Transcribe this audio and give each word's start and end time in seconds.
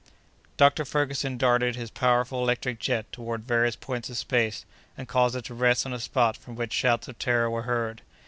Dr. 0.57 0.83
Ferguson 0.83 1.37
darted 1.37 1.75
his 1.75 1.91
powerful 1.91 2.41
electric 2.41 2.79
jet 2.79 3.05
toward 3.11 3.43
various 3.43 3.75
points 3.75 4.09
of 4.09 4.17
space, 4.17 4.65
and 4.97 5.07
caused 5.07 5.35
it 5.35 5.45
to 5.45 5.53
rest 5.53 5.85
on 5.85 5.93
a 5.93 5.99
spot 5.99 6.35
from 6.35 6.55
which 6.55 6.73
shouts 6.73 7.07
of 7.07 7.19
terror 7.19 7.51
were 7.51 7.61
heard. 7.69 8.01